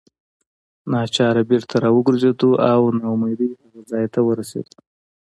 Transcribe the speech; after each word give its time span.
ناچاره 0.91 1.41
بیرته 1.49 1.75
راوګرځېدو 1.83 2.49
او 2.71 2.81
نا 2.97 3.05
امیدۍ 3.13 3.49
هغه 3.59 3.79
ځای 3.91 4.05
ته 4.13 4.19
ورسېدو. 4.27 4.77